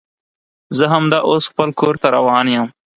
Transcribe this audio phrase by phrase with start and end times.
[0.77, 2.67] زه همدا اوس خپل کور ته روان یم